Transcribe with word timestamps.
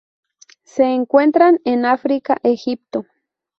Se 0.63 0.81
encuentran 0.83 1.59
en 1.63 1.85
África: 1.85 2.37
Egipto. 2.41 3.05